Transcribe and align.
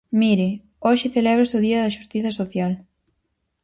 Mire, 0.21 0.47
hoxe 0.87 1.13
celébrase 1.15 1.57
o 1.59 1.63
Día 1.67 1.79
da 1.83 1.93
xustiza 1.97 2.31
social. 2.39 2.71